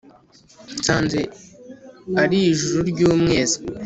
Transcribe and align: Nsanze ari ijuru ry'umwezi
Nsanze 0.77 1.21
ari 2.21 2.37
ijuru 2.51 2.79
ry'umwezi 2.89 3.57